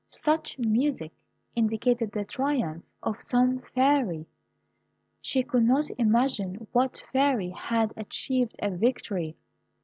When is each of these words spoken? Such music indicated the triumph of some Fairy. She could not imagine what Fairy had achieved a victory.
Such 0.09 0.57
music 0.57 1.11
indicated 1.55 2.11
the 2.11 2.25
triumph 2.25 2.83
of 3.03 3.21
some 3.21 3.59
Fairy. 3.59 4.25
She 5.21 5.43
could 5.43 5.63
not 5.65 5.91
imagine 5.95 6.65
what 6.71 7.03
Fairy 7.13 7.51
had 7.51 7.93
achieved 7.95 8.55
a 8.63 8.75
victory. 8.75 9.35